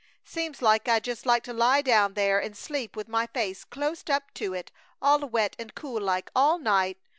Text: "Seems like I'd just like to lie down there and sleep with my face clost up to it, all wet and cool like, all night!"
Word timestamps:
"Seems 0.23 0.63
like 0.63 0.87
I'd 0.89 1.03
just 1.03 1.27
like 1.27 1.43
to 1.43 1.53
lie 1.53 1.83
down 1.83 2.15
there 2.15 2.39
and 2.41 2.57
sleep 2.57 2.95
with 2.95 3.07
my 3.07 3.27
face 3.27 3.63
clost 3.63 4.09
up 4.09 4.33
to 4.33 4.51
it, 4.51 4.71
all 4.99 5.19
wet 5.19 5.55
and 5.59 5.75
cool 5.75 6.01
like, 6.01 6.31
all 6.35 6.57
night!" 6.57 6.97